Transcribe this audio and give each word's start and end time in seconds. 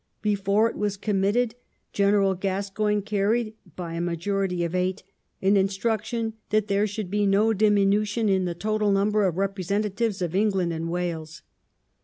Before 0.23 0.67
it 0.67 0.75
was 0.79 0.97
committed 0.97 1.53
General 1.93 2.33
Gascoyne 2.33 3.03
carried, 3.03 3.53
by 3.75 3.93
a 3.93 4.01
majority 4.01 4.63
of 4.63 4.73
eight, 4.73 5.03
an 5.43 5.55
instruction 5.55 6.33
that 6.49 6.67
there 6.67 6.87
should 6.87 7.11
be 7.11 7.27
no 7.27 7.53
diminution 7.53 8.27
in 8.27 8.45
the 8.45 8.55
total 8.55 8.91
number 8.91 9.25
of 9.27 9.37
representatives 9.37 10.19
of 10.19 10.33
England 10.33 10.73
and 10.73 10.89
Wales. 10.89 11.43